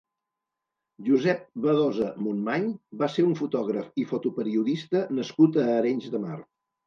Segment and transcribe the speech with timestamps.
[1.09, 2.65] Josep Badosa Montmany
[3.03, 6.41] va ser un fotògraf i fotoperiodista nascut a Arenys de Mar.